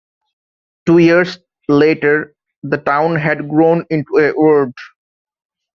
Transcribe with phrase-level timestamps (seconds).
[0.87, 1.37] Two years
[1.69, 4.73] later the town had grown into a ward.